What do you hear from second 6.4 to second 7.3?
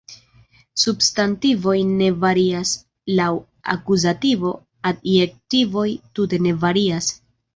ne varias.